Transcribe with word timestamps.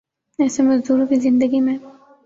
یسے 0.39 0.61
مزدوروں 0.63 1.07
کی 1.07 1.15
زندگی 1.19 1.59
میں 1.61 1.77